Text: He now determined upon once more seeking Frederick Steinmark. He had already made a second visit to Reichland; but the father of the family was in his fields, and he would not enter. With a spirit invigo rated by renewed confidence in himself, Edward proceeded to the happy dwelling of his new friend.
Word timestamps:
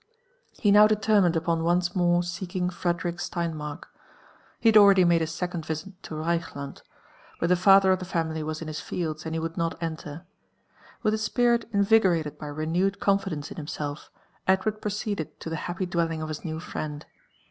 He 0.53 0.71
now 0.71 0.87
determined 0.87 1.35
upon 1.35 1.63
once 1.63 1.95
more 1.95 2.23
seeking 2.23 2.71
Frederick 2.71 3.17
Steinmark. 3.19 3.83
He 4.59 4.67
had 4.69 4.75
already 4.75 5.05
made 5.05 5.21
a 5.21 5.27
second 5.27 5.63
visit 5.63 5.93
to 6.01 6.15
Reichland; 6.15 6.81
but 7.39 7.49
the 7.49 7.55
father 7.55 7.91
of 7.91 7.99
the 7.99 8.05
family 8.05 8.41
was 8.41 8.63
in 8.63 8.67
his 8.67 8.79
fields, 8.79 9.27
and 9.27 9.35
he 9.35 9.39
would 9.39 9.57
not 9.57 9.77
enter. 9.79 10.25
With 11.03 11.13
a 11.13 11.19
spirit 11.19 11.71
invigo 11.71 12.13
rated 12.13 12.39
by 12.39 12.47
renewed 12.47 12.99
confidence 12.99 13.51
in 13.51 13.57
himself, 13.57 14.09
Edward 14.47 14.81
proceeded 14.81 15.39
to 15.39 15.51
the 15.51 15.55
happy 15.69 15.85
dwelling 15.85 16.23
of 16.23 16.29
his 16.29 16.43
new 16.43 16.59
friend. 16.59 17.05